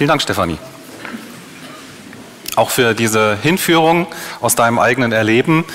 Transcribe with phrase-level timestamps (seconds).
[0.00, 0.56] Vielen Dank, Stefanie.
[2.56, 4.06] Auch für diese Hinführung
[4.40, 5.66] aus deinem eigenen Erleben.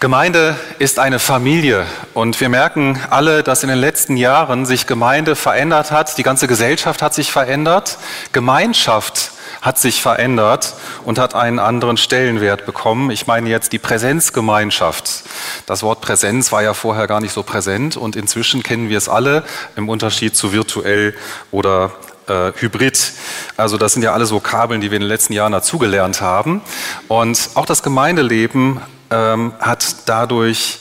[0.00, 5.36] Gemeinde ist eine Familie und wir merken alle, dass in den letzten Jahren sich Gemeinde
[5.36, 6.18] verändert hat.
[6.18, 7.98] Die ganze Gesellschaft hat sich verändert.
[8.32, 9.30] Gemeinschaft
[9.62, 13.12] hat sich verändert und hat einen anderen Stellenwert bekommen.
[13.12, 15.22] Ich meine jetzt die Präsenzgemeinschaft.
[15.66, 19.08] Das Wort Präsenz war ja vorher gar nicht so präsent und inzwischen kennen wir es
[19.08, 19.44] alle
[19.76, 21.14] im Unterschied zu virtuell
[21.52, 21.92] oder
[22.28, 23.12] äh, Hybrid.
[23.56, 26.60] Also das sind ja alle so Kabeln, die wir in den letzten Jahren dazugelernt haben.
[27.08, 30.80] Und auch das Gemeindeleben ähm, hat dadurch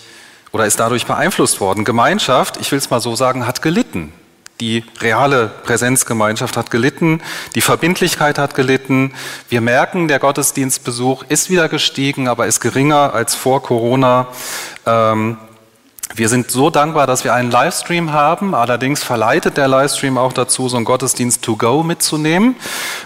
[0.52, 1.84] oder ist dadurch beeinflusst worden.
[1.84, 4.14] Gemeinschaft, ich will es mal so sagen, hat gelitten.
[4.62, 7.22] Die reale Präsenzgemeinschaft hat gelitten,
[7.56, 9.14] die Verbindlichkeit hat gelitten.
[9.50, 14.28] Wir merken, der Gottesdienstbesuch ist wieder gestiegen, aber ist geringer als vor Corona.
[14.86, 15.38] Ähm,
[16.18, 18.56] wir sind so dankbar, dass wir einen Livestream haben.
[18.56, 22.56] Allerdings verleitet der Livestream auch dazu, so einen Gottesdienst to go mitzunehmen.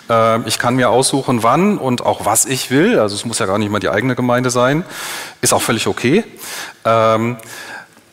[0.09, 2.99] Ähm, ich kann mir aussuchen, wann und auch was ich will.
[2.99, 4.85] Also es muss ja gar nicht mal die eigene Gemeinde sein.
[5.41, 6.23] Ist auch völlig okay.
[6.85, 7.37] Ähm,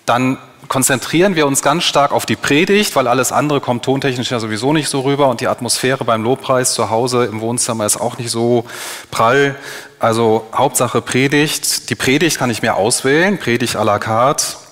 [0.07, 0.39] dann
[0.69, 4.73] konzentrieren wir uns ganz stark auf die Predigt, weil alles andere kommt tontechnisch ja sowieso
[4.73, 8.31] nicht so rüber und die Atmosphäre beim Lobpreis zu Hause im Wohnzimmer ist auch nicht
[8.31, 8.65] so
[9.11, 9.57] prall.
[9.99, 11.91] Also Hauptsache Predigt.
[11.91, 14.66] Die Predigt kann ich mir auswählen, Predigt à la carte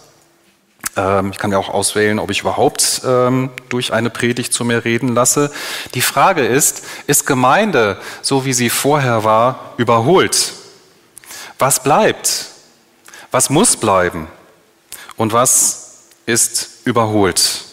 [1.31, 5.15] ich kann ja auch auswählen, ob ich überhaupt ähm, durch eine Predigt zu mir reden
[5.15, 5.51] lasse.
[5.95, 10.53] Die Frage ist, ist Gemeinde, so wie sie vorher war, überholt?
[11.59, 12.47] Was bleibt?
[13.33, 14.29] Was muss bleiben?
[15.17, 17.65] Und was ist überholt?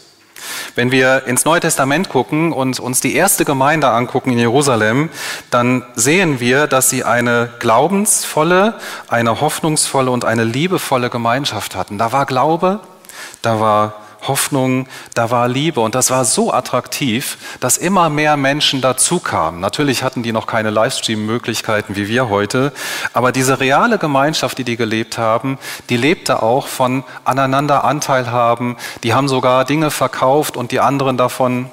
[0.76, 5.10] Wenn wir ins Neue Testament gucken und uns die erste Gemeinde angucken in Jerusalem,
[5.50, 11.98] dann sehen wir, dass sie eine glaubensvolle, eine hoffnungsvolle und eine liebevolle Gemeinschaft hatten.
[11.98, 12.80] Da war Glaube,
[13.42, 13.94] da war
[14.28, 19.60] Hoffnung, da war Liebe und das war so attraktiv, dass immer mehr Menschen dazu kamen.
[19.60, 22.72] Natürlich hatten die noch keine Livestream-Möglichkeiten wie wir heute,
[23.14, 25.58] aber diese reale Gemeinschaft, die die gelebt haben,
[25.90, 28.78] die lebte auch von aneinander Anteil haben.
[29.04, 31.72] Die haben sogar Dinge verkauft und die anderen davon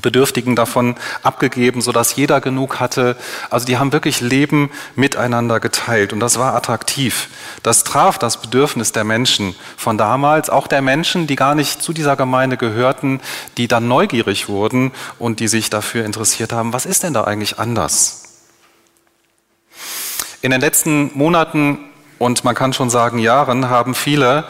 [0.00, 3.16] Bedürftigen davon abgegeben, sodass jeder genug hatte.
[3.50, 7.28] Also die haben wirklich Leben miteinander geteilt und das war attraktiv.
[7.62, 11.92] Das traf das Bedürfnis der Menschen von damals, auch der Menschen, die gar nicht zu
[11.92, 13.20] dieser Gemeinde gehörten,
[13.56, 17.58] die dann neugierig wurden und die sich dafür interessiert haben, was ist denn da eigentlich
[17.58, 18.24] anders?
[20.42, 21.78] In den letzten Monaten
[22.18, 24.44] und man kann schon sagen Jahren haben viele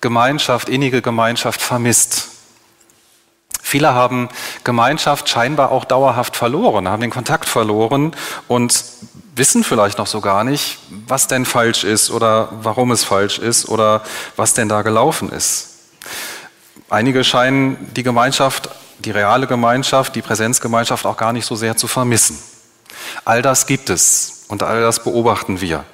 [0.00, 2.37] Gemeinschaft, innige Gemeinschaft vermisst.
[3.68, 4.30] Viele haben
[4.64, 8.82] Gemeinschaft scheinbar auch dauerhaft verloren, haben den Kontakt verloren und
[9.34, 13.68] wissen vielleicht noch so gar nicht, was denn falsch ist oder warum es falsch ist
[13.68, 14.00] oder
[14.36, 15.80] was denn da gelaufen ist.
[16.88, 18.70] Einige scheinen die Gemeinschaft,
[19.00, 22.38] die reale Gemeinschaft, die Präsenzgemeinschaft auch gar nicht so sehr zu vermissen.
[23.26, 25.84] All das gibt es und all das beobachten wir.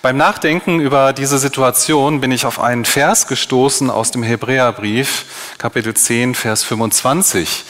[0.00, 5.24] Beim Nachdenken über diese Situation bin ich auf einen Vers gestoßen aus dem Hebräerbrief,
[5.58, 7.64] Kapitel 10, Vers 25.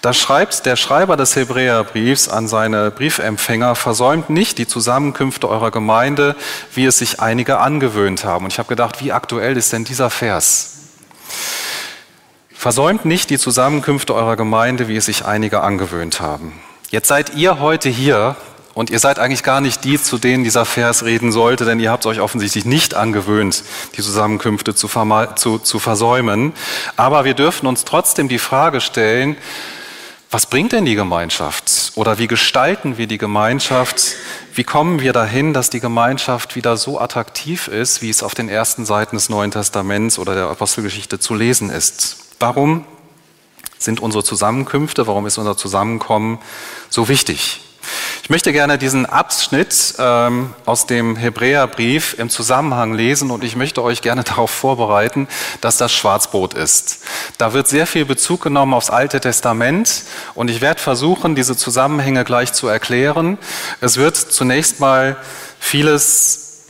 [0.00, 6.36] Da schreibt der Schreiber des Hebräerbriefs an seine Briefempfänger, versäumt nicht die Zusammenkünfte eurer Gemeinde,
[6.74, 8.46] wie es sich einige angewöhnt haben.
[8.46, 10.76] Und ich habe gedacht, wie aktuell ist denn dieser Vers?
[12.54, 16.58] Versäumt nicht die Zusammenkünfte eurer Gemeinde, wie es sich einige angewöhnt haben.
[16.88, 18.36] Jetzt seid ihr heute hier
[18.74, 21.90] und ihr seid eigentlich gar nicht die, zu denen dieser Vers reden sollte, denn ihr
[21.90, 23.62] habt euch offensichtlich nicht angewöhnt,
[23.96, 24.88] die Zusammenkünfte zu,
[25.36, 26.52] zu, zu versäumen.
[26.96, 29.36] Aber wir dürfen uns trotzdem die Frage stellen,
[30.34, 31.92] was bringt denn die Gemeinschaft?
[31.94, 34.16] Oder wie gestalten wir die Gemeinschaft?
[34.52, 38.48] Wie kommen wir dahin, dass die Gemeinschaft wieder so attraktiv ist, wie es auf den
[38.48, 42.16] ersten Seiten des Neuen Testaments oder der Apostelgeschichte zu lesen ist?
[42.40, 42.84] Warum
[43.78, 46.40] sind unsere Zusammenkünfte, warum ist unser Zusammenkommen
[46.90, 47.60] so wichtig?
[48.24, 53.82] Ich möchte gerne diesen Abschnitt ähm, aus dem Hebräerbrief im Zusammenhang lesen und ich möchte
[53.82, 55.28] euch gerne darauf vorbereiten,
[55.60, 57.00] dass das Schwarzbrot ist.
[57.36, 60.04] Da wird sehr viel Bezug genommen aufs Alte Testament
[60.34, 63.36] und ich werde versuchen, diese Zusammenhänge gleich zu erklären.
[63.82, 65.18] Es wird zunächst mal
[65.60, 66.62] vieles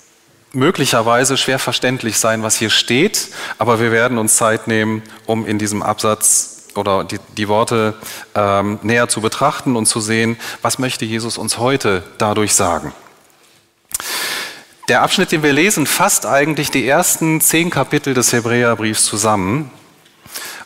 [0.52, 3.28] möglicherweise schwer verständlich sein, was hier steht,
[3.58, 7.94] aber wir werden uns Zeit nehmen, um in diesem Absatz oder die, die Worte
[8.34, 12.92] ähm, näher zu betrachten und zu sehen, was möchte Jesus uns heute dadurch sagen.
[14.88, 19.70] Der Abschnitt, den wir lesen, fasst eigentlich die ersten zehn Kapitel des Hebräerbriefs zusammen.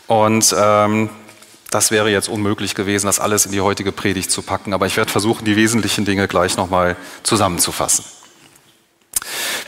[0.08, 1.08] Und ähm,
[1.70, 4.96] das wäre jetzt unmöglich gewesen, das alles in die heutige Predigt zu packen, aber ich
[4.96, 8.05] werde versuchen, die wesentlichen Dinge gleich nochmal zusammenzufassen.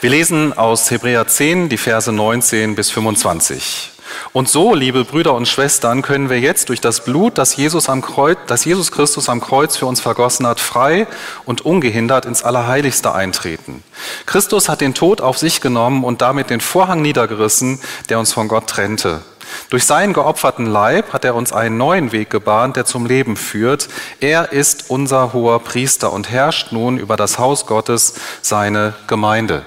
[0.00, 3.90] Wir lesen aus Hebräer 10 die Verse 19 bis 25.
[4.32, 8.02] Und so, liebe Brüder und Schwestern, können wir jetzt durch das Blut, das Jesus, am
[8.02, 11.06] Kreuz, das Jesus Christus am Kreuz für uns vergossen hat, frei
[11.44, 13.82] und ungehindert ins Allerheiligste eintreten.
[14.26, 18.48] Christus hat den Tod auf sich genommen und damit den Vorhang niedergerissen, der uns von
[18.48, 19.22] Gott trennte.
[19.68, 23.88] Durch seinen geopferten Leib hat er uns einen neuen Weg gebahnt, der zum Leben führt.
[24.20, 29.64] Er ist unser hoher Priester und herrscht nun über das Haus Gottes, seine Gemeinde.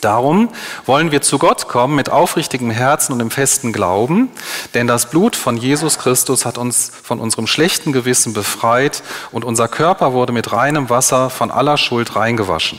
[0.00, 0.50] Darum
[0.84, 4.28] wollen wir zu Gott kommen mit aufrichtigem Herzen und im festen Glauben,
[4.74, 9.02] denn das Blut von Jesus Christus hat uns von unserem schlechten Gewissen befreit
[9.32, 12.78] und unser Körper wurde mit reinem Wasser von aller Schuld reingewaschen.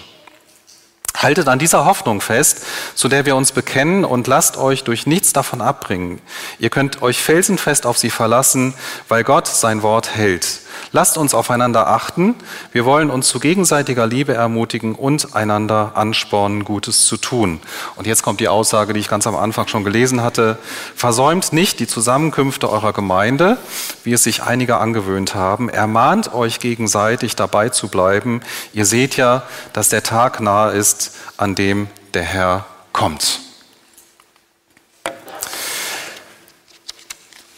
[1.17, 5.33] Haltet an dieser Hoffnung fest, zu der wir uns bekennen und lasst euch durch nichts
[5.33, 6.21] davon abbringen.
[6.59, 8.75] Ihr könnt euch felsenfest auf sie verlassen,
[9.07, 10.59] weil Gott sein Wort hält.
[10.91, 12.35] Lasst uns aufeinander achten.
[12.71, 17.59] Wir wollen uns zu gegenseitiger Liebe ermutigen und einander anspornen, Gutes zu tun.
[17.95, 20.57] Und jetzt kommt die Aussage, die ich ganz am Anfang schon gelesen hatte.
[20.95, 23.57] Versäumt nicht die Zusammenkünfte eurer Gemeinde,
[24.03, 25.69] wie es sich einige angewöhnt haben.
[25.69, 28.41] Ermahnt euch gegenseitig dabei zu bleiben.
[28.73, 33.41] Ihr seht ja, dass der Tag nahe ist, an dem der Herr kommt.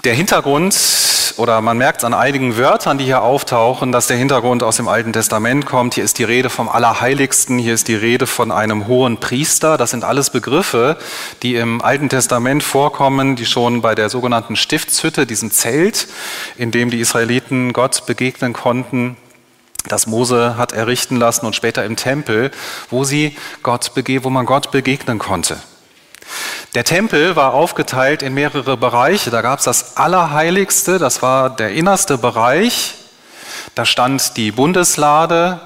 [0.06, 0.74] Der Hintergrund
[1.40, 4.90] oder man merkt es an einigen Wörtern, die hier auftauchen, dass der Hintergrund aus dem
[4.90, 5.94] Alten Testament kommt.
[5.94, 9.78] Hier ist die Rede vom Allerheiligsten, hier ist die Rede von einem hohen Priester.
[9.78, 10.98] Das sind alles Begriffe,
[11.42, 16.10] die im Alten Testament vorkommen, die schon bei der sogenannten Stiftshütte, diesem Zelt,
[16.58, 19.16] in dem die Israeliten Gott begegnen konnten,
[19.88, 22.52] das Mose hat errichten lassen und später im Tempel,
[22.90, 25.58] wo sie Gott wo man Gott begegnen konnte.
[26.76, 29.32] Der Tempel war aufgeteilt in mehrere Bereiche.
[29.32, 32.94] Da gab es das Allerheiligste, das war der innerste Bereich.
[33.74, 35.62] Da stand die Bundeslade.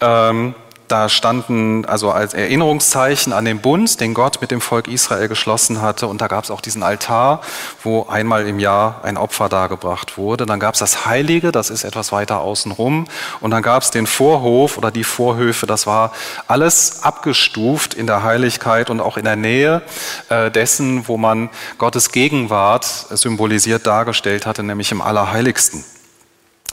[0.00, 0.54] Ähm,
[0.90, 5.80] da standen also als Erinnerungszeichen an den Bund, den Gott mit dem Volk Israel geschlossen
[5.80, 6.06] hatte.
[6.06, 7.40] Und da gab es auch diesen Altar,
[7.82, 10.46] wo einmal im Jahr ein Opfer dargebracht wurde.
[10.46, 13.06] Dann gab es das Heilige, das ist etwas weiter außen rum.
[13.40, 15.66] Und dann gab es den Vorhof oder die Vorhöfe.
[15.66, 16.12] Das war
[16.48, 19.82] alles abgestuft in der Heiligkeit und auch in der Nähe
[20.28, 25.84] äh, dessen, wo man Gottes Gegenwart symbolisiert dargestellt hatte, nämlich im Allerheiligsten.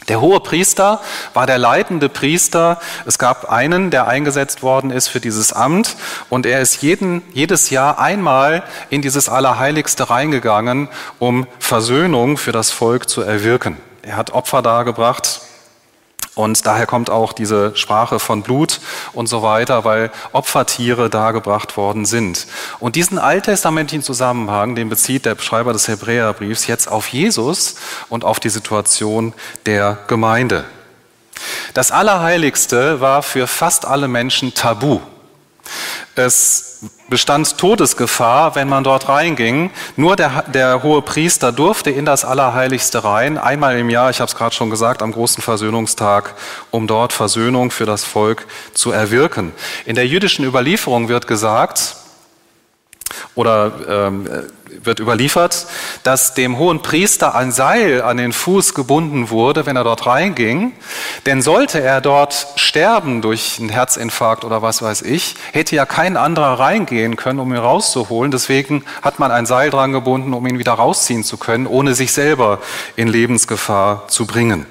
[0.07, 1.01] Der hohe Priester
[1.33, 2.79] war der leitende Priester.
[3.05, 5.97] Es gab einen, der eingesetzt worden ist für dieses Amt
[6.29, 10.87] und er ist jeden, jedes Jahr einmal in dieses Allerheiligste reingegangen,
[11.19, 13.77] um Versöhnung für das Volk zu erwirken.
[14.01, 15.41] Er hat Opfer dargebracht,
[16.37, 18.79] und daher kommt auch diese Sprache von Blut
[19.13, 22.45] und so weiter, weil Opfertiere dargebracht worden sind.
[22.79, 27.75] Und diesen alttestamentlichen Zusammenhang, den bezieht der Schreiber des Hebräerbriefs jetzt auf Jesus
[28.09, 29.33] und auf die Situation
[29.65, 30.65] der Gemeinde.
[31.73, 34.99] Das Allerheiligste war für fast alle Menschen tabu.
[36.17, 39.69] Es bestand Todesgefahr, wenn man dort reinging.
[39.97, 44.27] Nur der, der hohe Priester durfte in das Allerheiligste rein, einmal im Jahr, ich habe
[44.27, 46.33] es gerade schon gesagt, am großen Versöhnungstag,
[46.71, 49.51] um dort Versöhnung für das Volk zu erwirken.
[49.85, 51.97] In der jüdischen Überlieferung wird gesagt,
[53.35, 54.27] oder ähm,
[54.83, 55.67] wird überliefert,
[56.03, 60.73] dass dem hohen Priester ein Seil an den Fuß gebunden wurde, wenn er dort reinging.
[61.25, 66.17] Denn sollte er dort sterben durch einen Herzinfarkt oder was weiß ich, hätte ja kein
[66.17, 68.31] anderer reingehen können, um ihn rauszuholen.
[68.31, 72.13] Deswegen hat man ein Seil dran gebunden, um ihn wieder rausziehen zu können, ohne sich
[72.13, 72.59] selber
[72.95, 74.65] in Lebensgefahr zu bringen.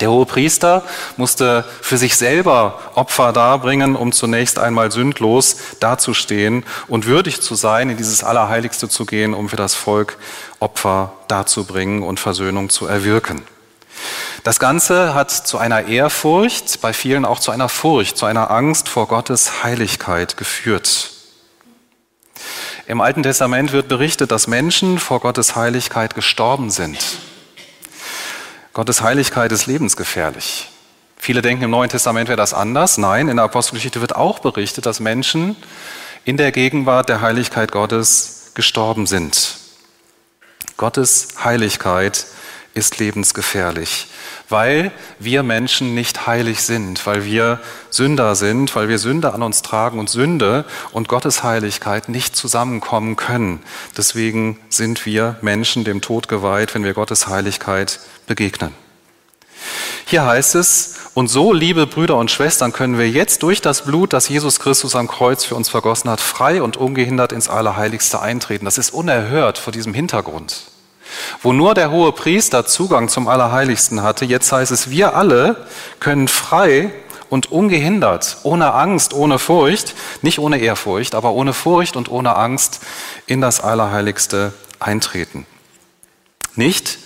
[0.00, 0.84] Der hohe Priester
[1.18, 7.90] musste für sich selber Opfer darbringen, um zunächst einmal sündlos dazustehen und würdig zu sein,
[7.90, 10.16] in dieses Allerheiligste zu gehen, um für das Volk
[10.60, 13.42] Opfer darzubringen und Versöhnung zu erwirken.
[14.44, 18.88] Das Ganze hat zu einer Ehrfurcht, bei vielen auch zu einer Furcht, zu einer Angst
[18.88, 21.10] vor Gottes Heiligkeit geführt.
[22.86, 26.98] Im Alten Testament wird berichtet, dass Menschen vor Gottes Heiligkeit gestorben sind.
[28.72, 30.70] Gottes Heiligkeit ist lebensgefährlich.
[31.18, 32.96] Viele denken, im Neuen Testament wäre das anders.
[32.96, 35.56] Nein, in der Apostelgeschichte wird auch berichtet, dass Menschen
[36.24, 39.56] in der Gegenwart der Heiligkeit Gottes gestorben sind.
[40.78, 42.26] Gottes Heiligkeit
[42.74, 44.06] ist lebensgefährlich,
[44.52, 47.58] weil wir Menschen nicht heilig sind, weil wir
[47.90, 53.16] Sünder sind, weil wir Sünde an uns tragen und Sünde und Gottes Heiligkeit nicht zusammenkommen
[53.16, 53.60] können.
[53.96, 58.72] Deswegen sind wir Menschen dem Tod geweiht, wenn wir Gottes Heiligkeit begegnen.
[60.06, 64.12] Hier heißt es, und so, liebe Brüder und Schwestern, können wir jetzt durch das Blut,
[64.14, 68.64] das Jesus Christus am Kreuz für uns vergossen hat, frei und ungehindert ins Allerheiligste eintreten.
[68.64, 70.71] Das ist unerhört vor diesem Hintergrund.
[71.42, 75.66] Wo nur der hohe Priester Zugang zum Allerheiligsten hatte, jetzt heißt es, wir alle
[76.00, 76.90] können frei
[77.28, 82.80] und ungehindert, ohne Angst, ohne Furcht, nicht ohne Ehrfurcht, aber ohne Furcht und ohne Angst
[83.26, 85.46] in das Allerheiligste eintreten.
[86.54, 86.98] Nicht,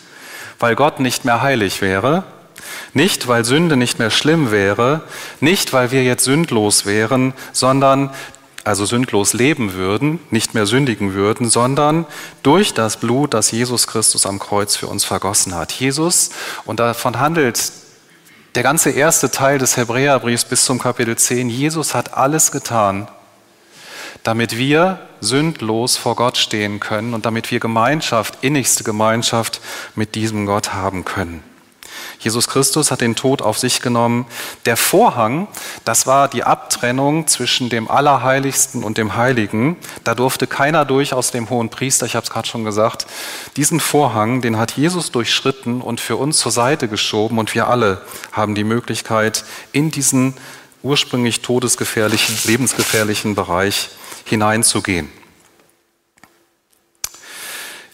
[0.59, 2.25] weil Gott nicht mehr heilig wäre,
[2.93, 5.03] nicht, weil Sünde nicht mehr schlimm wäre,
[5.41, 8.11] nicht, weil wir jetzt sündlos wären, sondern
[8.67, 12.05] also sündlos leben würden, nicht mehr sündigen würden, sondern
[12.43, 15.71] durch das Blut, das Jesus Christus am Kreuz für uns vergossen hat.
[15.73, 16.31] Jesus,
[16.65, 17.73] und davon handelt
[18.57, 23.07] der ganze erste Teil des Hebräerbriefs bis zum Kapitel 10, Jesus hat alles getan,
[24.25, 29.61] damit wir sündlos vor Gott stehen können und damit wir Gemeinschaft, innigste Gemeinschaft
[29.95, 31.45] mit diesem Gott haben können.
[32.27, 34.27] Jesus Christus hat den Tod auf sich genommen.
[34.65, 35.47] Der Vorhang,
[35.85, 39.77] das war die Abtrennung zwischen dem Allerheiligsten und dem Heiligen.
[40.03, 43.07] Da durfte keiner durch aus dem hohen Priester, ich habe es gerade schon gesagt.
[43.57, 48.03] Diesen Vorhang, den hat Jesus durchschritten und für uns zur Seite geschoben und wir alle
[48.33, 50.35] haben die Möglichkeit, in diesen
[50.83, 53.91] ursprünglich todesgefährlichen, lebensgefährlichen Bereich
[54.25, 55.13] hineinzugehen.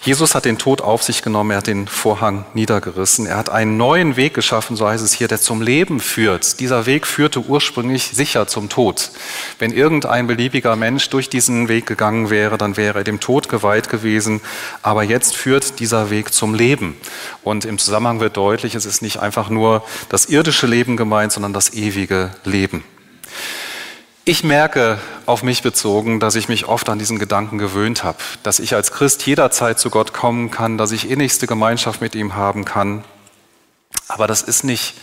[0.05, 3.77] Jesus hat den Tod auf sich genommen, er hat den Vorhang niedergerissen, er hat einen
[3.77, 6.59] neuen Weg geschaffen, so heißt es hier, der zum Leben führt.
[6.59, 9.13] Dieser Weg führte ursprünglich sicher zum Tod.
[9.61, 13.89] Wenn irgendein beliebiger Mensch durch diesen Weg gegangen wäre, dann wäre er dem Tod geweiht
[13.91, 14.41] gewesen,
[14.83, 16.97] aber jetzt führt dieser Weg zum Leben.
[17.45, 21.53] Und im Zusammenhang wird deutlich, es ist nicht einfach nur das irdische Leben gemeint, sondern
[21.53, 22.83] das ewige Leben.
[24.25, 28.61] Ich merke auf mich bezogen, dass ich mich oft an diesen Gedanken gewöhnt habe, dass
[28.61, 32.65] ich als Christ jederzeit zu Gott kommen kann, dass ich innigste Gemeinschaft mit ihm haben
[32.65, 33.03] kann.
[34.07, 34.95] Aber das ist nicht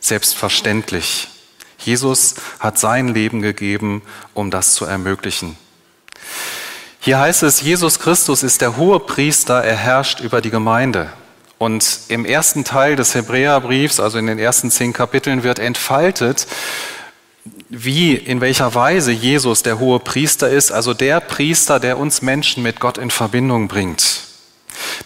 [0.00, 1.28] selbstverständlich.
[1.76, 4.00] Jesus hat sein Leben gegeben,
[4.32, 5.58] um das zu ermöglichen.
[6.98, 11.12] Hier heißt es, Jesus Christus ist der hohe Priester, er herrscht über die Gemeinde.
[11.58, 16.46] Und im ersten Teil des Hebräerbriefs, also in den ersten zehn Kapiteln, wird entfaltet,
[17.74, 22.62] wie, in welcher Weise Jesus der hohe Priester ist, also der Priester, der uns Menschen
[22.62, 24.24] mit Gott in Verbindung bringt.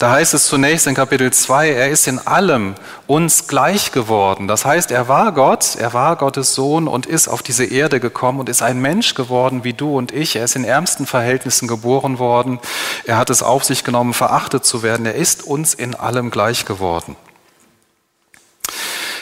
[0.00, 2.74] Da heißt es zunächst in Kapitel 2, er ist in allem
[3.06, 4.48] uns gleich geworden.
[4.48, 8.40] Das heißt, er war Gott, er war Gottes Sohn und ist auf diese Erde gekommen
[8.40, 10.34] und ist ein Mensch geworden wie du und ich.
[10.34, 12.58] Er ist in ärmsten Verhältnissen geboren worden.
[13.04, 15.06] Er hat es auf sich genommen, verachtet zu werden.
[15.06, 17.14] Er ist uns in allem gleich geworden.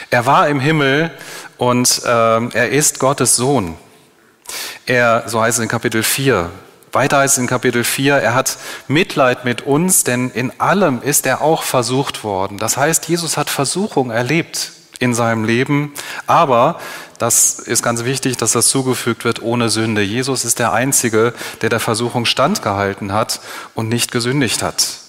[0.09, 1.11] Er war im Himmel
[1.57, 3.75] und äh, er ist Gottes Sohn.
[4.85, 6.49] Er, so heißt es in Kapitel 4,
[6.91, 8.57] weiter heißt es in Kapitel 4, er hat
[8.87, 12.57] Mitleid mit uns, denn in allem ist er auch versucht worden.
[12.57, 15.93] Das heißt, Jesus hat Versuchung erlebt in seinem Leben,
[16.25, 16.79] aber
[17.17, 20.01] das ist ganz wichtig, dass das zugefügt wird ohne Sünde.
[20.01, 23.41] Jesus ist der Einzige, der der Versuchung standgehalten hat
[23.73, 24.99] und nicht gesündigt hat.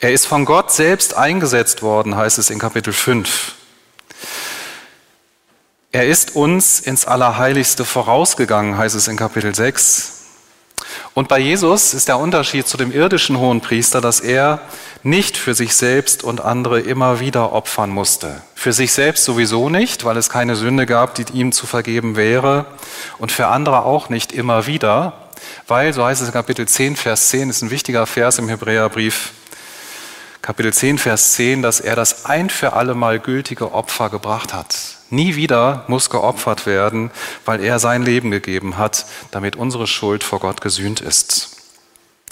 [0.00, 3.54] Er ist von Gott selbst eingesetzt worden, heißt es in Kapitel 5.
[5.94, 10.20] Er ist uns ins Allerheiligste vorausgegangen, heißt es in Kapitel 6.
[11.12, 14.60] Und bei Jesus ist der Unterschied zu dem irdischen Hohenpriester, dass er
[15.02, 18.40] nicht für sich selbst und andere immer wieder opfern musste.
[18.54, 22.64] Für sich selbst sowieso nicht, weil es keine Sünde gab, die ihm zu vergeben wäre.
[23.18, 25.12] Und für andere auch nicht immer wieder,
[25.68, 29.32] weil, so heißt es in Kapitel 10, Vers 10, ist ein wichtiger Vers im Hebräerbrief,
[30.40, 35.01] Kapitel 10, Vers 10, dass er das ein für alle Mal gültige Opfer gebracht hat.
[35.12, 37.10] Nie wieder muss geopfert werden,
[37.44, 41.50] weil er sein Leben gegeben hat, damit unsere Schuld vor Gott gesühnt ist.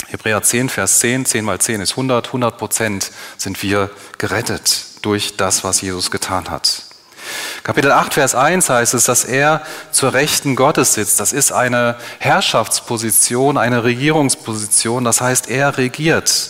[0.07, 5.37] Hebräer 10, Vers 10, 10 mal 10 ist 100, 100 Prozent sind wir gerettet durch
[5.37, 6.85] das, was Jesus getan hat.
[7.61, 9.61] Kapitel 8, Vers 1 heißt es, dass er
[9.91, 11.19] zur Rechten Gottes sitzt.
[11.19, 15.03] Das ist eine Herrschaftsposition, eine Regierungsposition.
[15.03, 16.49] Das heißt, er regiert.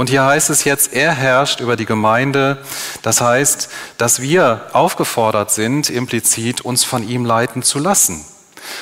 [0.00, 2.56] Und hier heißt es jetzt, er herrscht über die Gemeinde.
[3.02, 8.24] Das heißt, dass wir aufgefordert sind, implizit uns von ihm leiten zu lassen.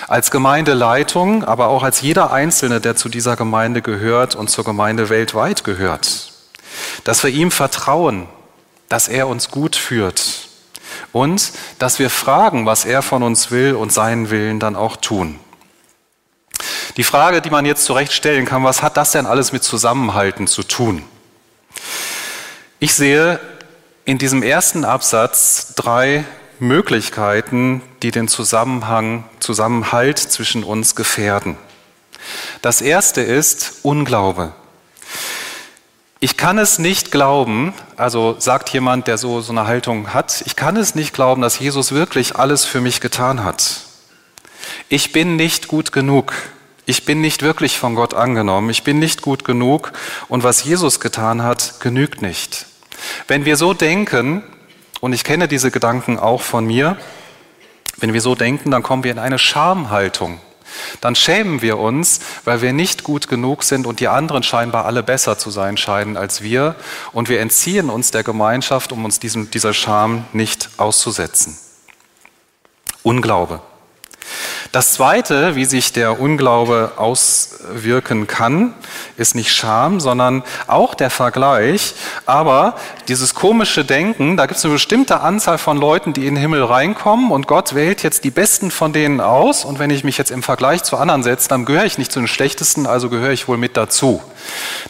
[0.06, 5.08] Als Gemeindeleitung, aber auch als jeder Einzelne, der zu dieser Gemeinde gehört und zur Gemeinde
[5.08, 6.34] weltweit gehört.
[7.02, 8.28] Dass wir ihm vertrauen,
[8.88, 10.48] dass er uns gut führt
[11.10, 15.40] und dass wir fragen, was er von uns will und seinen Willen dann auch tun.
[16.99, 20.49] Die Frage, die man jetzt zurecht stellen kann, was hat das denn alles mit Zusammenhalten
[20.49, 21.05] zu tun?
[22.81, 23.38] Ich sehe
[24.05, 26.25] in diesem ersten Absatz drei
[26.59, 31.57] Möglichkeiten, die den Zusammenhang, Zusammenhalt zwischen uns gefährden.
[32.62, 34.52] Das erste ist Unglaube.
[36.19, 40.57] Ich kann es nicht glauben, also sagt jemand, der so, so eine Haltung hat, ich
[40.57, 43.83] kann es nicht glauben, dass Jesus wirklich alles für mich getan hat.
[44.88, 46.33] Ich bin nicht gut genug.
[46.88, 48.71] Ich bin nicht wirklich von Gott angenommen.
[48.71, 49.92] Ich bin nicht gut genug.
[50.28, 52.64] Und was Jesus getan hat, genügt nicht.
[53.26, 54.42] Wenn wir so denken,
[55.02, 56.97] und ich kenne diese Gedanken auch von mir,
[57.99, 60.40] wenn wir so denken, dann kommen wir in eine Schamhaltung.
[61.02, 65.02] Dann schämen wir uns, weil wir nicht gut genug sind und die anderen scheinbar alle
[65.02, 66.75] besser zu sein scheinen als wir.
[67.12, 71.59] Und wir entziehen uns der Gemeinschaft, um uns diesem, dieser Scham nicht auszusetzen.
[73.02, 73.61] Unglaube.
[74.70, 78.75] Das Zweite, wie sich der Unglaube auswirken kann,
[79.16, 81.94] ist nicht Scham, sondern auch der Vergleich.
[82.26, 82.75] Aber
[83.08, 86.62] dieses komische Denken, da gibt es eine bestimmte Anzahl von Leuten, die in den Himmel
[86.62, 89.64] reinkommen und Gott wählt jetzt die Besten von denen aus.
[89.64, 92.20] Und wenn ich mich jetzt im Vergleich zu anderen setze, dann gehöre ich nicht zu
[92.20, 94.22] den Schlechtesten, also gehöre ich wohl mit dazu.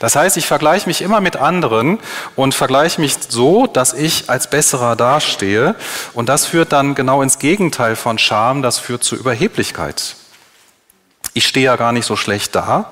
[0.00, 2.00] Das heißt, ich vergleiche mich immer mit anderen
[2.34, 5.76] und vergleiche mich so, dass ich als Besserer dastehe.
[6.14, 9.67] Und das führt dann genau ins Gegenteil von Scham, das führt zu Überheblichkeit.
[11.34, 12.90] Ich stehe ja gar nicht so schlecht da.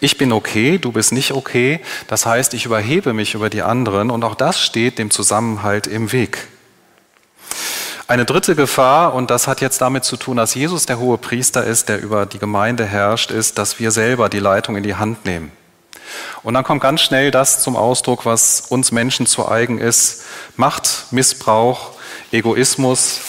[0.00, 1.80] Ich bin okay, du bist nicht okay.
[2.06, 6.12] Das heißt, ich überhebe mich über die anderen und auch das steht dem Zusammenhalt im
[6.12, 6.48] Weg.
[8.08, 11.64] Eine dritte Gefahr, und das hat jetzt damit zu tun, dass Jesus der hohe Priester
[11.64, 15.24] ist, der über die Gemeinde herrscht, ist, dass wir selber die Leitung in die Hand
[15.24, 15.52] nehmen.
[16.42, 20.24] Und dann kommt ganz schnell das zum Ausdruck, was uns Menschen zu eigen ist.
[20.56, 21.92] Macht, Missbrauch,
[22.32, 23.20] Egoismus,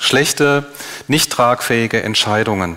[0.00, 0.66] schlechte,
[1.06, 2.76] nicht tragfähige Entscheidungen.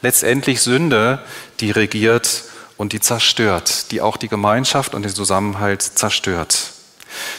[0.00, 1.22] Letztendlich Sünde,
[1.60, 2.44] die regiert
[2.78, 6.72] und die zerstört, die auch die Gemeinschaft und den Zusammenhalt zerstört.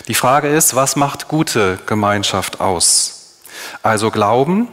[0.08, 3.40] Die Frage ist, was macht gute Gemeinschaft aus?
[3.82, 4.68] Also Glauben,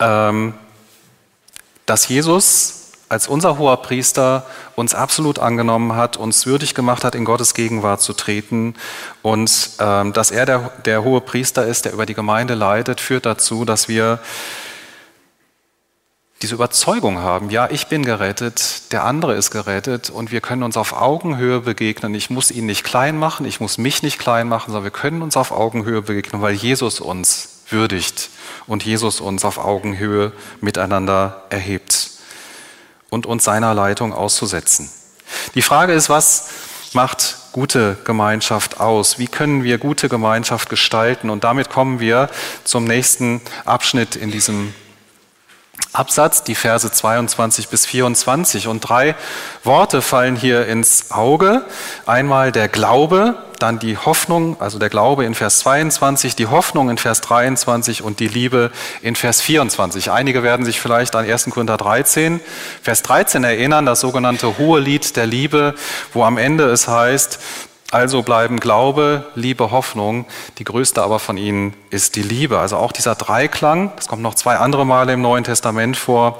[0.00, 0.54] ähm,
[1.84, 2.77] dass Jesus
[3.08, 8.00] als unser hoher Priester uns absolut angenommen hat, uns würdig gemacht hat, in Gottes Gegenwart
[8.00, 8.74] zu treten
[9.22, 13.24] und ähm, dass er der, der hohe Priester ist, der über die Gemeinde leitet, führt
[13.24, 14.18] dazu, dass wir
[16.42, 20.76] diese Überzeugung haben, ja, ich bin gerettet, der andere ist gerettet und wir können uns
[20.76, 22.14] auf Augenhöhe begegnen.
[22.14, 25.22] Ich muss ihn nicht klein machen, ich muss mich nicht klein machen, sondern wir können
[25.22, 28.30] uns auf Augenhöhe begegnen, weil Jesus uns würdigt
[28.68, 32.07] und Jesus uns auf Augenhöhe miteinander erhebt
[33.10, 34.90] und uns seiner Leitung auszusetzen.
[35.54, 36.48] Die Frage ist, was
[36.92, 39.18] macht gute Gemeinschaft aus?
[39.18, 41.30] Wie können wir gute Gemeinschaft gestalten?
[41.30, 42.30] Und damit kommen wir
[42.64, 44.74] zum nächsten Abschnitt in diesem
[45.92, 48.68] Absatz, die Verse 22 bis 24.
[48.68, 49.14] Und drei
[49.64, 51.64] Worte fallen hier ins Auge.
[52.06, 56.98] Einmal der Glaube, dann die Hoffnung, also der Glaube in Vers 22, die Hoffnung in
[56.98, 58.70] Vers 23 und die Liebe
[59.02, 60.10] in Vers 24.
[60.10, 61.46] Einige werden sich vielleicht an 1.
[61.50, 62.40] Korinther 13,
[62.82, 65.74] Vers 13 erinnern, das sogenannte hohe Lied der Liebe,
[66.12, 67.40] wo am Ende es heißt,
[67.90, 70.26] also bleiben Glaube, Liebe, Hoffnung.
[70.58, 72.58] Die größte aber von ihnen ist die Liebe.
[72.58, 76.38] Also auch dieser Dreiklang, das kommt noch zwei andere Male im Neuen Testament vor,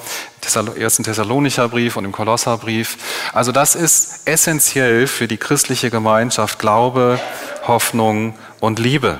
[0.54, 2.98] im ersten Thessalonicher Brief und im Kolosserbrief.
[3.32, 6.58] Also das ist essentiell für die christliche Gemeinschaft.
[6.58, 7.18] Glaube,
[7.66, 9.18] Hoffnung und Liebe.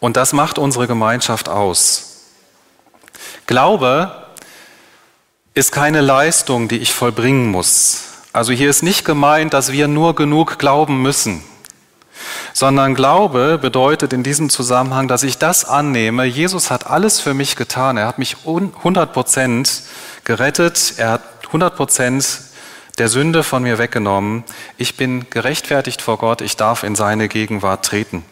[0.00, 2.24] Und das macht unsere Gemeinschaft aus.
[3.46, 4.24] Glaube
[5.54, 8.05] ist keine Leistung, die ich vollbringen muss
[8.36, 11.42] also hier ist nicht gemeint, dass wir nur genug glauben müssen,
[12.52, 16.26] sondern Glaube bedeutet in diesem Zusammenhang, dass ich das annehme.
[16.26, 17.96] Jesus hat alles für mich getan.
[17.96, 19.84] Er hat mich 100 Prozent
[20.24, 20.96] gerettet.
[20.98, 22.40] Er hat 100 Prozent
[22.98, 24.44] der Sünde von mir weggenommen.
[24.76, 26.42] Ich bin gerechtfertigt vor Gott.
[26.42, 28.22] Ich darf in seine Gegenwart treten.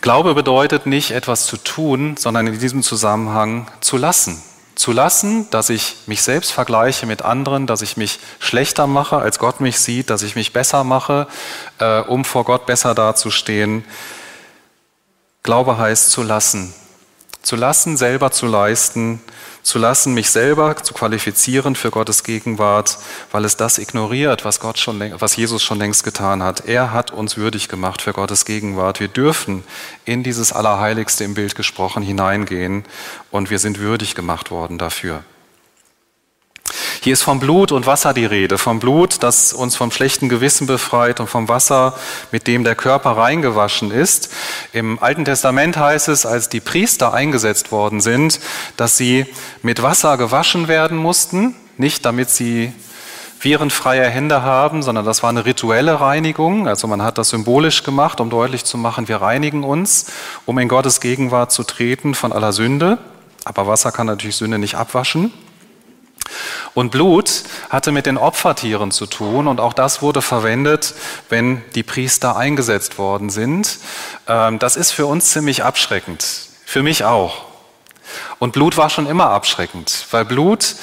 [0.00, 4.42] Glaube bedeutet nicht etwas zu tun, sondern in diesem Zusammenhang zu lassen
[4.76, 9.38] zu lassen, dass ich mich selbst vergleiche mit anderen, dass ich mich schlechter mache, als
[9.38, 11.26] Gott mich sieht, dass ich mich besser mache,
[11.78, 13.84] äh, um vor Gott besser dazustehen.
[15.42, 16.74] Glaube heißt zu lassen.
[17.46, 19.20] Zu lassen, selber zu leisten,
[19.62, 22.98] zu lassen, mich selber zu qualifizieren für Gottes Gegenwart,
[23.30, 26.66] weil es das ignoriert, was, Gott schon, was Jesus schon längst getan hat.
[26.66, 28.98] Er hat uns würdig gemacht für Gottes Gegenwart.
[28.98, 29.62] Wir dürfen
[30.04, 32.84] in dieses Allerheiligste im Bild gesprochen hineingehen
[33.30, 35.22] und wir sind würdig gemacht worden dafür.
[37.06, 38.58] Hier ist vom Blut und Wasser die Rede.
[38.58, 41.94] Vom Blut, das uns vom schlechten Gewissen befreit und vom Wasser,
[42.32, 44.28] mit dem der Körper reingewaschen ist.
[44.72, 48.40] Im Alten Testament heißt es, als die Priester eingesetzt worden sind,
[48.76, 49.26] dass sie
[49.62, 52.72] mit Wasser gewaschen werden mussten, nicht damit sie
[53.38, 56.66] virenfreie Hände haben, sondern das war eine rituelle Reinigung.
[56.66, 60.06] Also man hat das symbolisch gemacht, um deutlich zu machen, wir reinigen uns,
[60.44, 62.98] um in Gottes Gegenwart zu treten von aller Sünde.
[63.44, 65.32] Aber Wasser kann natürlich Sünde nicht abwaschen.
[66.74, 70.94] Und Blut hatte mit den Opfertieren zu tun und auch das wurde verwendet,
[71.28, 73.78] wenn die Priester eingesetzt worden sind.
[74.28, 76.24] Ähm, das ist für uns ziemlich abschreckend,
[76.64, 77.44] für mich auch.
[78.38, 80.76] Und Blut war schon immer abschreckend, weil Blut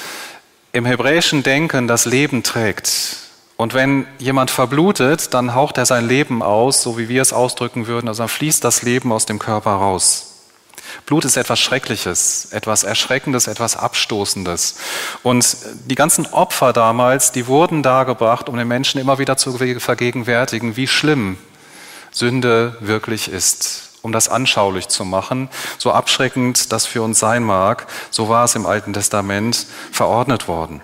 [0.72, 3.16] im hebräischen Denken das Leben trägt.
[3.56, 7.86] Und wenn jemand verblutet, dann haucht er sein Leben aus, so wie wir es ausdrücken
[7.86, 10.33] würden, also dann fließt das Leben aus dem Körper raus.
[11.06, 14.76] Blut ist etwas Schreckliches, etwas Erschreckendes, etwas Abstoßendes.
[15.22, 20.76] Und die ganzen Opfer damals, die wurden dargebracht, um den Menschen immer wieder zu vergegenwärtigen,
[20.76, 21.38] wie schlimm
[22.10, 25.48] Sünde wirklich ist, um das anschaulich zu machen.
[25.78, 30.80] So abschreckend das für uns sein mag, so war es im Alten Testament verordnet worden.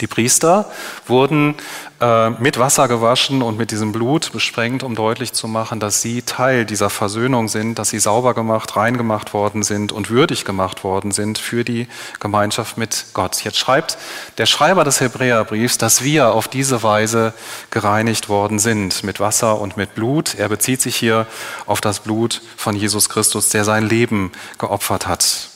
[0.00, 0.70] Die Priester
[1.06, 1.56] wurden
[2.00, 6.22] äh, mit Wasser gewaschen und mit diesem Blut besprengt, um deutlich zu machen, dass sie
[6.22, 10.84] Teil dieser Versöhnung sind, dass sie sauber gemacht, rein gemacht worden sind und würdig gemacht
[10.84, 11.88] worden sind für die
[12.20, 13.42] Gemeinschaft mit Gott.
[13.42, 13.98] Jetzt schreibt
[14.38, 17.34] der Schreiber des Hebräerbriefs, dass wir auf diese Weise
[17.70, 20.36] gereinigt worden sind mit Wasser und mit Blut.
[20.36, 21.26] Er bezieht sich hier
[21.66, 25.48] auf das Blut von Jesus Christus, der sein Leben geopfert hat.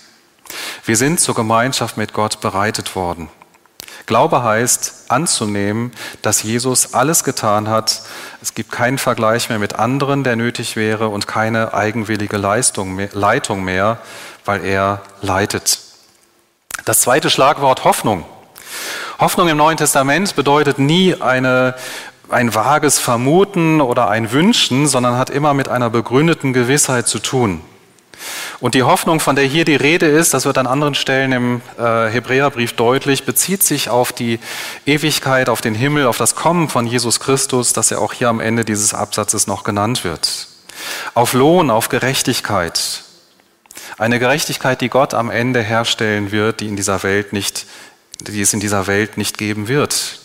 [0.84, 3.28] Wir sind zur Gemeinschaft mit Gott bereitet worden.
[4.06, 8.02] Glaube heißt anzunehmen, dass Jesus alles getan hat.
[8.40, 13.64] Es gibt keinen Vergleich mehr mit anderen, der nötig wäre und keine eigenwillige Leistung Leitung
[13.64, 13.98] mehr,
[14.44, 15.78] weil er leitet.
[16.84, 18.24] Das zweite Schlagwort Hoffnung.
[19.20, 21.76] Hoffnung im Neuen Testament bedeutet nie eine,
[22.28, 27.60] ein vages Vermuten oder ein Wünschen, sondern hat immer mit einer begründeten Gewissheit zu tun.
[28.62, 31.62] Und die Hoffnung, von der hier die Rede ist, das wird an anderen Stellen im
[31.80, 34.38] äh, Hebräerbrief deutlich, bezieht sich auf die
[34.86, 38.38] Ewigkeit, auf den Himmel, auf das Kommen von Jesus Christus, das ja auch hier am
[38.38, 40.46] Ende dieses Absatzes noch genannt wird.
[41.12, 43.02] Auf Lohn, auf Gerechtigkeit.
[43.98, 47.66] Eine Gerechtigkeit, die Gott am Ende herstellen wird, die in dieser Welt nicht,
[48.20, 50.20] die es in dieser Welt nicht geben wird.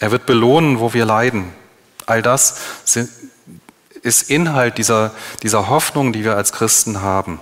[0.00, 1.52] Er wird belohnen, wo wir leiden.
[2.06, 3.08] All das sind,
[4.04, 5.12] ist Inhalt dieser,
[5.42, 7.40] dieser Hoffnung, die wir als Christen haben.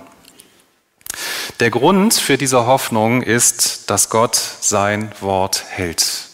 [1.59, 6.29] Der Grund für diese Hoffnung ist, dass Gott sein Wort hält.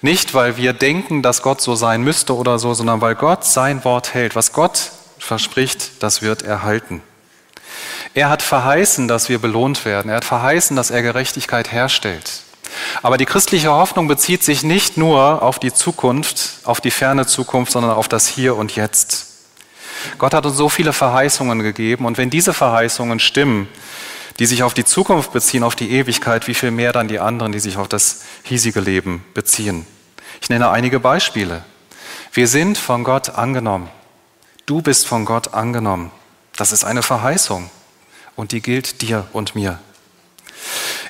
[0.00, 3.84] Nicht, weil wir denken, dass Gott so sein müsste oder so, sondern weil Gott sein
[3.84, 4.36] Wort hält.
[4.36, 7.02] Was Gott verspricht, das wird erhalten.
[8.14, 10.10] Er hat verheißen, dass wir belohnt werden.
[10.10, 12.42] Er hat verheißen, dass er Gerechtigkeit herstellt.
[13.04, 17.72] Aber die christliche Hoffnung bezieht sich nicht nur auf die Zukunft, auf die ferne Zukunft,
[17.72, 19.26] sondern auf das Hier und Jetzt.
[20.16, 23.68] Gott hat uns so viele Verheißungen gegeben und wenn diese Verheißungen stimmen,
[24.38, 27.52] die sich auf die Zukunft beziehen, auf die Ewigkeit, wie viel mehr dann die anderen,
[27.52, 29.84] die sich auf das hiesige Leben beziehen.
[30.40, 31.62] Ich nenne einige Beispiele.
[32.32, 33.90] Wir sind von Gott angenommen.
[34.64, 36.10] Du bist von Gott angenommen.
[36.56, 37.68] Das ist eine Verheißung
[38.34, 39.78] und die gilt dir und mir.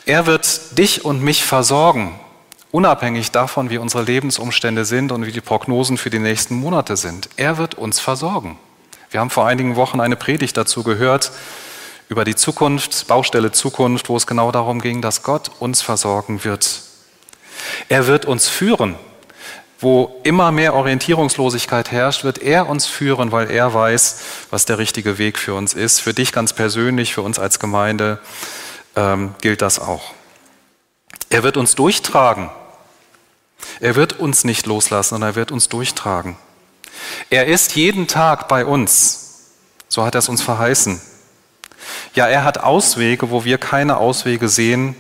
[0.07, 2.19] Er wird dich und mich versorgen,
[2.71, 7.31] unabhängig davon, wie unsere Lebensumstände sind und wie die Prognosen für die nächsten Monate sind.
[7.37, 8.59] Er wird uns versorgen.
[9.11, 11.33] Wir haben vor einigen Wochen eine Predigt dazu gehört
[12.11, 16.83] über die Zukunft, Baustelle Zukunft, wo es genau darum ging, dass Gott uns versorgen wird.
[17.89, 18.97] Er wird uns führen.
[19.81, 25.17] Wo immer mehr Orientierungslosigkeit herrscht, wird er uns führen, weil er weiß, was der richtige
[25.19, 26.01] Weg für uns ist.
[26.01, 28.19] Für dich ganz persönlich, für uns als Gemeinde
[28.97, 30.13] ähm, gilt das auch.
[31.31, 32.51] Er wird uns durchtragen.
[33.81, 36.37] Er wird uns nicht loslassen, sondern er wird uns durchtragen.
[37.31, 39.51] Er ist jeden Tag bei uns.
[39.89, 41.01] So hat er es uns verheißen.
[42.15, 44.97] Ja, er hat Auswege, wo wir keine Auswege sehen.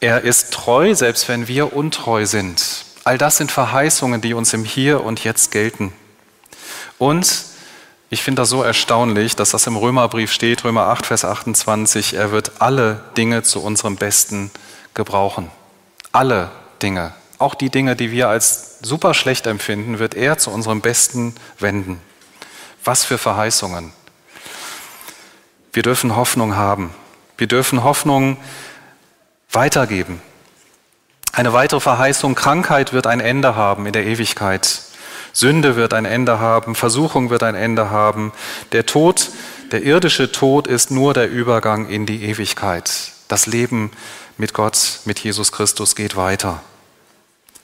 [0.00, 2.84] Er ist treu, selbst wenn wir untreu sind.
[3.04, 5.92] All das sind Verheißungen, die uns im Hier und Jetzt gelten.
[6.98, 7.44] Und
[8.08, 12.30] ich finde das so erstaunlich, dass das im Römerbrief steht, Römer 8, Vers 28, er
[12.30, 14.50] wird alle Dinge zu unserem Besten
[14.94, 15.50] gebrauchen.
[16.12, 16.50] Alle
[16.82, 21.34] Dinge, auch die Dinge, die wir als super schlecht empfinden, wird er zu unserem Besten
[21.58, 22.00] wenden.
[22.84, 23.92] Was für Verheißungen.
[25.72, 26.94] Wir dürfen Hoffnung haben.
[27.36, 28.38] Wir dürfen Hoffnung
[29.50, 30.22] weitergeben.
[31.32, 34.80] Eine weitere Verheißung, Krankheit wird ein Ende haben in der Ewigkeit.
[35.36, 38.32] Sünde wird ein Ende haben, Versuchung wird ein Ende haben.
[38.72, 39.28] Der Tod,
[39.70, 43.12] der irdische Tod ist nur der Übergang in die Ewigkeit.
[43.28, 43.90] Das Leben
[44.38, 46.62] mit Gott, mit Jesus Christus geht weiter.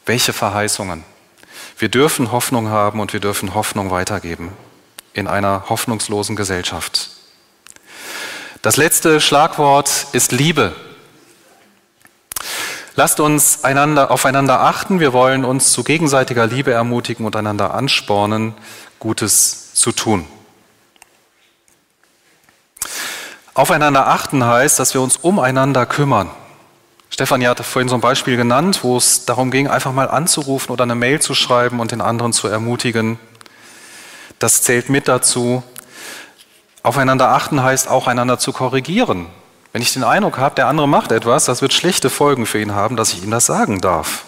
[0.05, 1.03] Welche Verheißungen?
[1.79, 4.53] Wir dürfen Hoffnung haben und wir dürfen Hoffnung weitergeben
[5.15, 7.09] in einer hoffnungslosen Gesellschaft.
[8.61, 10.77] Das letzte Schlagwort ist Liebe.
[12.95, 15.01] Lasst uns einander, aufeinander achten.
[15.01, 18.55] Wir wollen uns zu gegenseitiger Liebe ermutigen und einander anspornen,
[18.99, 20.27] Gutes zu tun.
[23.55, 26.31] Aufeinander achten heißt, dass wir uns umeinander kümmern.
[27.09, 30.85] Stefanie hatte vorhin so ein Beispiel genannt, wo es darum ging, einfach mal anzurufen oder
[30.85, 33.19] eine Mail zu schreiben und den anderen zu ermutigen.
[34.39, 35.63] Das zählt mit dazu.
[36.83, 39.27] Aufeinander achten heißt auch einander zu korrigieren.
[39.73, 42.75] Wenn ich den Eindruck habe, der andere macht etwas, das wird schlechte Folgen für ihn
[42.75, 44.25] haben, dass ich ihm das sagen darf.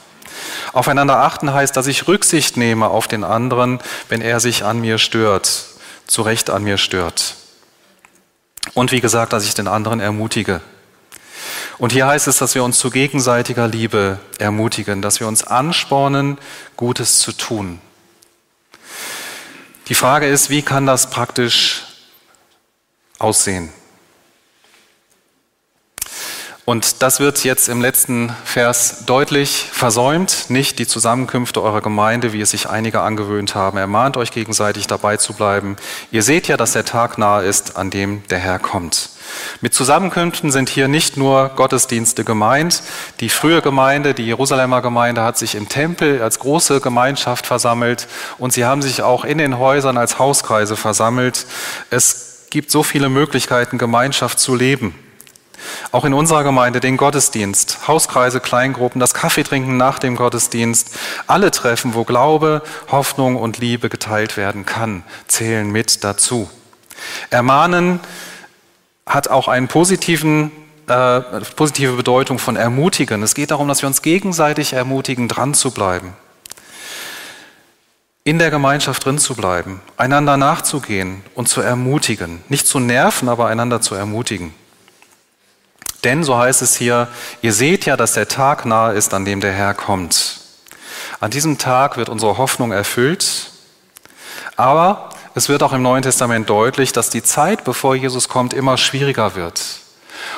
[0.73, 4.99] Aufeinander achten heißt, dass ich Rücksicht nehme auf den anderen, wenn er sich an mir
[4.99, 5.67] stört,
[6.07, 7.37] zu Recht an mir stört.
[8.73, 10.63] Und wie gesagt, dass ich den anderen ermutige.
[11.77, 16.39] Und hier heißt es, dass wir uns zu gegenseitiger Liebe ermutigen, dass wir uns anspornen,
[16.77, 17.81] Gutes zu tun.
[19.89, 21.83] Die Frage ist, wie kann das praktisch
[23.19, 23.71] aussehen?
[26.67, 32.41] Und das wird jetzt im letzten Vers deutlich versäumt, nicht die Zusammenkünfte eurer Gemeinde, wie
[32.41, 33.77] es sich einige angewöhnt haben.
[33.77, 35.77] Er mahnt euch gegenseitig dabei zu bleiben.
[36.11, 39.11] Ihr seht ja, dass der Tag nahe ist, an dem der Herr kommt.
[39.61, 42.83] Mit Zusammenkünften sind hier nicht nur Gottesdienste gemeint.
[43.21, 48.55] Die frühe Gemeinde, die Jerusalemer Gemeinde, hat sich im Tempel als große Gemeinschaft versammelt und
[48.55, 51.45] sie haben sich auch in den Häusern als Hauskreise versammelt.
[51.91, 54.95] Es gibt so viele Möglichkeiten, Gemeinschaft zu leben.
[55.93, 60.91] Auch in unserer Gemeinde den Gottesdienst, Hauskreise, Kleingruppen, das Kaffeetrinken nach dem Gottesdienst,
[61.27, 66.51] alle Treffen, wo Glaube, Hoffnung und Liebe geteilt werden kann, zählen mit dazu.
[67.31, 68.01] Ermahnen
[69.07, 70.51] hat auch einen positiven
[70.87, 71.21] äh,
[71.57, 73.23] positive Bedeutung von ermutigen.
[73.23, 76.13] Es geht darum, dass wir uns gegenseitig ermutigen, dran zu bleiben,
[78.25, 83.47] in der Gemeinschaft drin zu bleiben, einander nachzugehen und zu ermutigen, nicht zu nerven, aber
[83.47, 84.53] einander zu ermutigen.
[86.05, 87.09] Denn, so heißt es hier,
[87.41, 90.41] ihr seht ja, dass der Tag nahe ist, an dem der Herr kommt.
[91.21, 93.51] An diesem Tag wird unsere Hoffnung erfüllt,
[94.57, 98.77] aber es wird auch im Neuen Testament deutlich, dass die Zeit, bevor Jesus kommt, immer
[98.77, 99.61] schwieriger wird.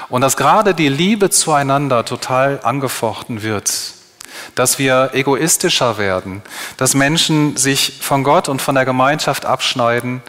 [0.09, 3.73] Und dass gerade die Liebe zueinander total angefochten wird.
[4.55, 6.43] Dass wir egoistischer werden,
[6.77, 10.23] dass Menschen sich von Gott und von der Gemeinschaft abschneiden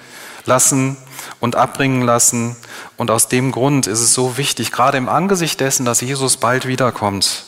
[0.45, 0.97] lassen
[1.39, 2.55] und abbringen lassen
[2.97, 6.67] und aus dem Grund ist es so wichtig, gerade im Angesicht dessen, dass Jesus bald
[6.67, 7.43] wiederkommt,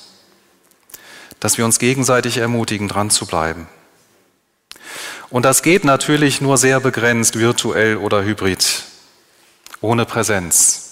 [1.39, 3.67] dass wir uns gegenseitig ermutigen, dran zu bleiben.
[5.31, 8.83] Und das geht natürlich nur sehr begrenzt, virtuell oder hybrid,
[9.81, 10.85] ohne Präsenz.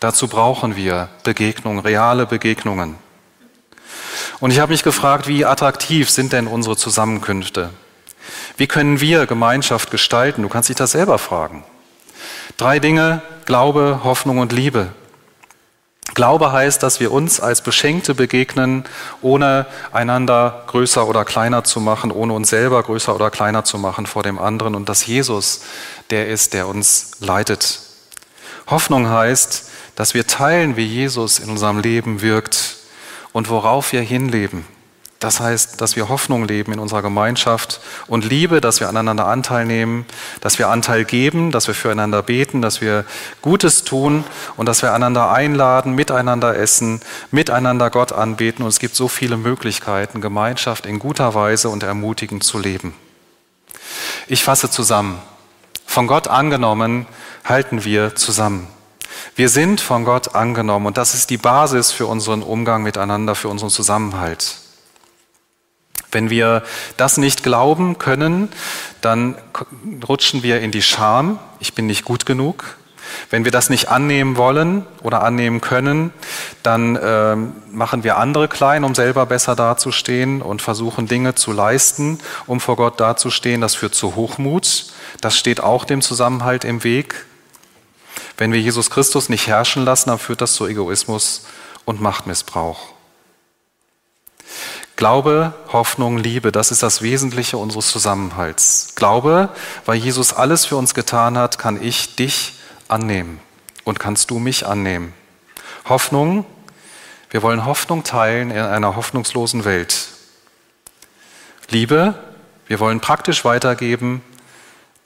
[0.00, 2.96] Dazu brauchen wir Begegnungen, reale Begegnungen.
[4.40, 7.70] Und ich habe mich gefragt, wie attraktiv sind denn unsere Zusammenkünfte?
[8.56, 10.42] Wie können wir Gemeinschaft gestalten?
[10.42, 11.64] Du kannst dich das selber fragen.
[12.56, 14.88] Drei Dinge, Glaube, Hoffnung und Liebe.
[16.12, 18.84] Glaube heißt, dass wir uns als Beschenkte begegnen,
[19.22, 24.04] ohne einander größer oder kleiner zu machen, ohne uns selber größer oder kleiner zu machen
[24.04, 25.62] vor dem anderen und dass Jesus
[26.10, 27.80] der ist, der uns leitet.
[28.66, 32.76] Hoffnung heißt, dass wir teilen, wie Jesus in unserem Leben wirkt
[33.32, 34.66] und worauf wir hinleben.
[35.18, 39.66] Das heißt, dass wir Hoffnung leben in unserer Gemeinschaft und Liebe, dass wir aneinander Anteil
[39.66, 40.06] nehmen,
[40.40, 43.04] dass wir Anteil geben, dass wir füreinander beten, dass wir
[43.42, 44.22] Gutes tun
[44.56, 47.00] und dass wir einander einladen, miteinander essen,
[47.32, 48.62] miteinander Gott anbeten.
[48.62, 52.94] Und es gibt so viele Möglichkeiten, Gemeinschaft in guter Weise und ermutigend zu leben.
[54.28, 55.18] Ich fasse zusammen.
[55.84, 57.06] Von Gott angenommen
[57.44, 58.68] halten wir zusammen.
[59.34, 63.48] Wir sind von Gott angenommen und das ist die Basis für unseren Umgang miteinander, für
[63.48, 64.58] unseren Zusammenhalt.
[66.10, 66.62] Wenn wir
[66.96, 68.48] das nicht glauben können,
[69.00, 69.36] dann
[70.08, 72.76] rutschen wir in die Scham, ich bin nicht gut genug.
[73.30, 76.12] Wenn wir das nicht annehmen wollen oder annehmen können,
[76.62, 77.36] dann äh,
[77.70, 82.76] machen wir andere klein, um selber besser dazustehen und versuchen Dinge zu leisten, um vor
[82.76, 83.60] Gott dazustehen.
[83.60, 84.86] Das führt zu Hochmut.
[85.20, 87.26] Das steht auch dem Zusammenhalt im Weg.
[88.36, 91.46] Wenn wir Jesus Christus nicht herrschen lassen, dann führt das zu Egoismus
[91.84, 92.97] und Machtmissbrauch.
[94.98, 98.94] Glaube, Hoffnung, Liebe, das ist das Wesentliche unseres Zusammenhalts.
[98.96, 99.48] Glaube,
[99.86, 102.54] weil Jesus alles für uns getan hat, kann ich dich
[102.88, 103.38] annehmen
[103.84, 105.14] und kannst du mich annehmen.
[105.88, 106.44] Hoffnung,
[107.30, 110.08] wir wollen Hoffnung teilen in einer hoffnungslosen Welt.
[111.70, 112.14] Liebe,
[112.66, 114.20] wir wollen praktisch weitergeben,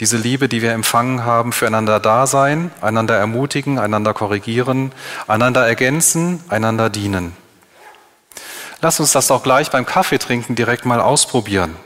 [0.01, 4.93] diese Liebe, die wir empfangen haben, füreinander da sein, einander ermutigen, einander korrigieren,
[5.29, 7.37] einander ergänzen, einander dienen.
[8.83, 11.77] Lass uns das auch gleich beim Kaffeetrinken direkt mal ausprobieren.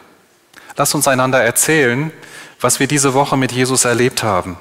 [0.77, 2.11] Lass uns einander erzählen,
[2.59, 4.57] was wir diese Woche mit Jesus erlebt haben.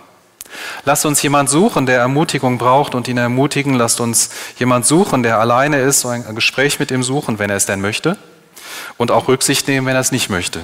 [0.84, 3.74] Lasst uns jemand suchen, der Ermutigung braucht und ihn ermutigen.
[3.74, 7.66] Lasst uns jemand suchen, der alleine ist, ein Gespräch mit ihm suchen, wenn er es
[7.66, 8.18] denn möchte.
[8.98, 10.60] Und auch Rücksicht nehmen, wenn er es nicht möchte.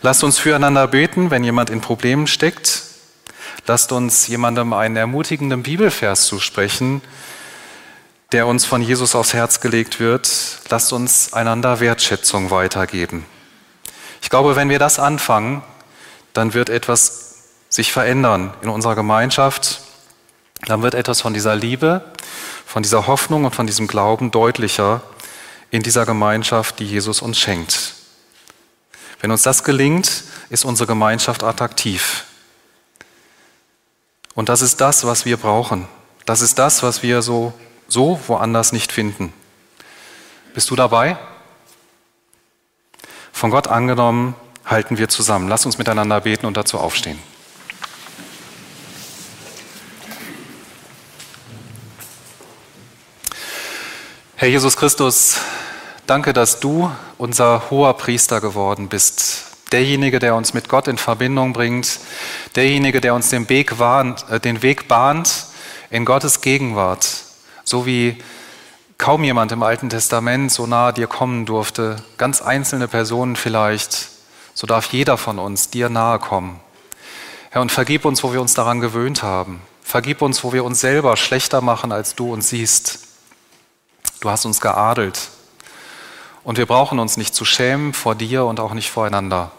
[0.00, 2.82] Lasst uns füreinander beten, wenn jemand in Problemen steckt.
[3.66, 7.02] Lasst uns jemandem einen ermutigenden Bibelvers zusprechen,
[8.32, 10.60] der uns von Jesus aufs Herz gelegt wird.
[10.70, 13.26] Lasst uns einander Wertschätzung weitergeben.
[14.22, 15.62] Ich glaube, wenn wir das anfangen,
[16.32, 17.34] dann wird etwas
[17.68, 19.80] sich verändern in unserer Gemeinschaft.
[20.66, 22.04] Dann wird etwas von dieser Liebe,
[22.66, 25.02] von dieser Hoffnung und von diesem Glauben deutlicher
[25.70, 27.94] in dieser Gemeinschaft, die Jesus uns schenkt.
[29.20, 32.24] Wenn uns das gelingt, ist unsere Gemeinschaft attraktiv.
[34.34, 35.86] Und das ist das, was wir brauchen.
[36.24, 37.52] Das ist das, was wir so,
[37.92, 39.32] so woanders nicht finden.
[40.54, 41.16] Bist du dabei?
[43.32, 45.48] Von Gott angenommen halten wir zusammen.
[45.48, 47.18] Lass uns miteinander beten und dazu aufstehen.
[54.36, 55.36] Herr Jesus Christus,
[56.06, 59.44] danke, dass du unser hoher Priester geworden bist.
[59.70, 62.00] Derjenige, der uns mit Gott in Verbindung bringt,
[62.56, 65.46] derjenige, der uns den Weg, warnt, äh, den Weg bahnt
[65.90, 67.06] in Gottes Gegenwart,
[67.64, 68.18] so wie
[68.98, 74.08] kaum jemand im Alten Testament so nahe dir kommen durfte, ganz einzelne Personen vielleicht,
[74.54, 76.60] so darf jeder von uns dir nahe kommen.
[77.50, 79.60] Herr, und vergib uns, wo wir uns daran gewöhnt haben.
[79.82, 83.00] Vergib uns, wo wir uns selber schlechter machen, als du uns siehst.
[84.20, 85.28] Du hast uns geadelt.
[86.44, 89.50] Und wir brauchen uns nicht zu schämen vor dir und auch nicht voreinander.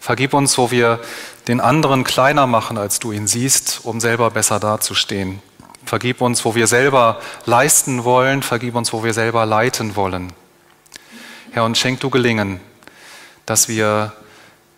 [0.00, 1.00] Vergib uns, wo wir
[1.48, 5.42] den anderen kleiner machen, als du ihn siehst, um selber besser dazustehen.
[5.86, 8.42] Vergib uns, wo wir selber leisten wollen.
[8.42, 10.32] Vergib uns, wo wir selber leiten wollen.
[11.52, 12.60] Herr, und schenk du Gelingen,
[13.46, 14.12] dass wir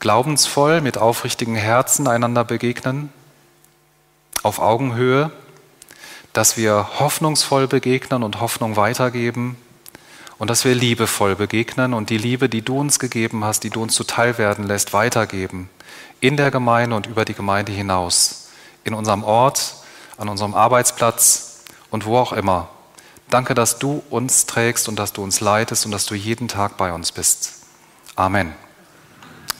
[0.00, 3.12] glaubensvoll mit aufrichtigen Herzen einander begegnen,
[4.42, 5.32] auf Augenhöhe,
[6.32, 9.56] dass wir hoffnungsvoll begegnen und Hoffnung weitergeben
[10.38, 13.82] und dass wir liebevoll begegnen und die Liebe, die du uns gegeben hast, die du
[13.82, 15.70] uns zuteil werden lässt, weitergeben
[16.20, 18.50] in der Gemeinde und über die Gemeinde hinaus,
[18.84, 19.74] in unserem Ort,
[20.18, 22.68] an unserem Arbeitsplatz und wo auch immer.
[23.30, 26.76] Danke, dass du uns trägst und dass du uns leitest und dass du jeden Tag
[26.76, 27.54] bei uns bist.
[28.16, 28.52] Amen.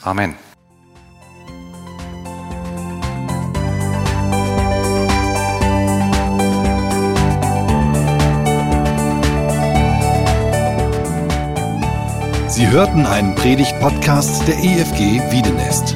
[0.03, 0.35] Amen.
[12.47, 15.95] Sie hörten einen Predigt-Podcast der EFG Wiedenest.